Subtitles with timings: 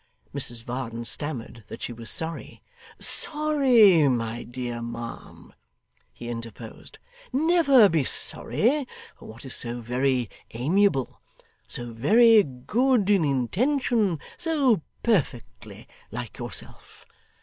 [0.33, 2.63] Mrs Varden stammered that she was sorry
[2.97, 5.53] 'Sorry, my dear ma'am,'
[6.11, 6.97] he interposed.
[7.31, 11.21] 'Never be sorry for what is so very amiable,
[11.67, 17.05] so very good in intention, so perfectly like yourself.